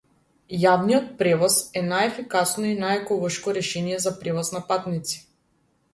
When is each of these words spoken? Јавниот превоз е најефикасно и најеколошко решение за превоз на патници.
Јавниот 0.61 1.11
превоз 1.19 1.57
е 1.81 1.83
најефикасно 1.91 2.71
и 2.71 2.79
најеколошко 2.85 3.57
решение 3.61 4.03
за 4.07 4.17
превоз 4.23 4.53
на 4.59 4.67
патници. 4.73 5.25